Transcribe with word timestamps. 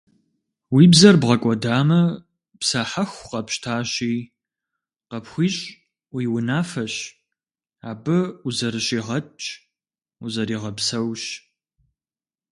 Уи 0.73 0.85
бзэр 0.91 1.15
бгъэкӀуэдамэ, 1.21 2.01
псэ 2.59 2.81
хьэху 2.89 3.25
къэпщтащи, 3.29 4.13
къыпхуищӀ 5.09 5.61
уи 6.15 6.25
унафэщ, 6.35 6.95
абы 7.89 8.17
узэрыщигъэтщ, 8.47 9.45
узэригъэпсэущ. 10.23 11.23